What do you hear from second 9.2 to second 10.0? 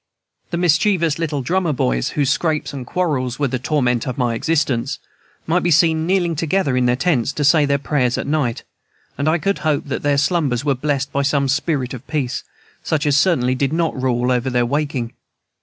I could hope